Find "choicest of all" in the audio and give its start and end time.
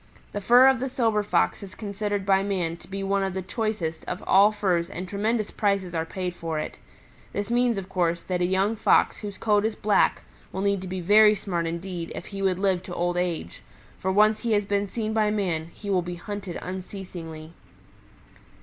3.43-4.51